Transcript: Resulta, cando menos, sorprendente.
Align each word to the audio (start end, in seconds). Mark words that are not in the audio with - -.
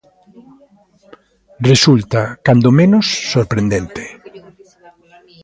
Resulta, 1.71 2.21
cando 2.45 2.69
menos, 2.79 3.05
sorprendente. 3.33 4.03